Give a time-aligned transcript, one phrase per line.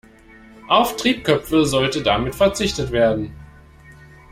[0.67, 3.35] Auf Triebköpfe sollte damit verzichtet werden.